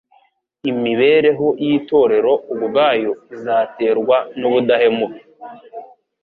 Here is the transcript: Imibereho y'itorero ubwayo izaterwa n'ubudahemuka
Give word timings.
Imibereho 0.71 1.47
y'itorero 1.65 2.33
ubwayo 2.53 3.11
izaterwa 3.35 4.17
n'ubudahemuka 4.39 5.21